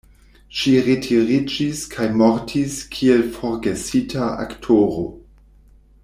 Ŝi 0.59 0.71
retiriĝis 0.85 1.81
kaj 1.91 2.07
mortis 2.23 2.79
kiel 2.97 3.21
forgesita 3.37 4.31
aktoro. 4.47 5.05